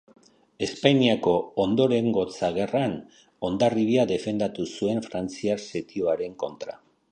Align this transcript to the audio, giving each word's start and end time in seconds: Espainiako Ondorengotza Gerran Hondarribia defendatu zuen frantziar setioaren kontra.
Espainiako 0.67 1.33
Ondorengotza 1.63 2.49
Gerran 2.55 2.97
Hondarribia 3.49 4.07
defendatu 4.15 4.67
zuen 4.79 5.07
frantziar 5.09 5.65
setioaren 5.69 6.37
kontra. 6.47 6.79